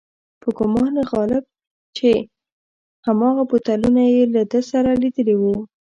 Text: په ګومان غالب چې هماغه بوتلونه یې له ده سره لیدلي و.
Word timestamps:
په 0.41 0.49
ګومان 0.57 0.95
غالب 1.11 1.43
چې 1.97 2.09
هماغه 3.05 3.43
بوتلونه 3.49 4.01
یې 4.13 4.23
له 4.33 4.41
ده 4.51 4.61
سره 4.71 4.91
لیدلي 5.01 5.35
و. 5.37 5.43